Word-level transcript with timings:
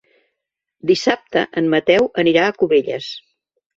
Dissabte 0.91 1.43
en 1.63 1.69
Mateu 1.73 2.09
anirà 2.25 2.47
a 2.49 2.57
Cubelles. 2.63 3.11